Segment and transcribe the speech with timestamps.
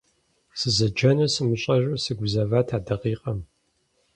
[0.59, 3.39] Сыздэжэнур сымыщӏэжу сыгузэват а дакъикъэм.